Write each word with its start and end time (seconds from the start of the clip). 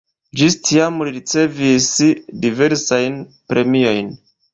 Ĝis 0.39 0.55
tiam 0.67 0.95
li 1.09 1.11
ricevis 1.17 1.89
diversajn 2.47 3.21
premiojn. 3.53 4.11